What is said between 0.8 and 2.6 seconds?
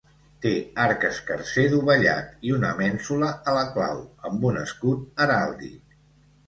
arc escarser dovellat, i